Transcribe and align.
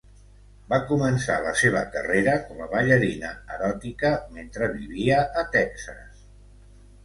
Va 0.69 0.77
començar 0.91 1.35
la 1.47 1.53
seva 1.63 1.83
carrera 1.97 2.33
com 2.47 2.65
a 2.67 2.71
ballarina 2.73 3.35
eròtica, 3.59 4.13
mentre 4.41 4.73
vivia 4.81 5.23
a 5.45 5.49
Texas. 5.61 6.29